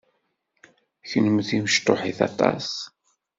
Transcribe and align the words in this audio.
Kenemti 1.09 1.57
mecṭuḥit 1.63 2.19
aṭas. 2.27 2.67